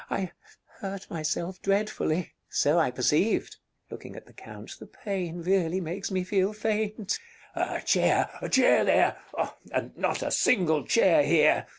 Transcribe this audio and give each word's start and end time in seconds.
I 0.09 0.31
hurt 0.79 1.11
myself 1.11 1.61
dreadfully. 1.61 2.21
Count 2.23 2.29
So 2.49 2.79
I 2.79 2.89
perceived. 2.89 3.57
Rosina 3.87 3.91
[looking 3.91 4.15
at 4.15 4.25
the 4.25 4.33
Count] 4.33 4.79
The 4.79 4.87
pain 4.87 5.43
really 5.43 5.79
makes 5.79 6.09
me 6.09 6.23
feel 6.23 6.53
faint. 6.53 7.19
Bartolo 7.53 7.77
A 7.77 7.81
chair 7.83 8.29
a 8.41 8.49
chair 8.49 8.83
there! 8.83 9.19
And 9.71 9.95
not 9.95 10.23
a 10.23 10.31
single 10.31 10.85
chair 10.85 11.21
here! 11.23 11.67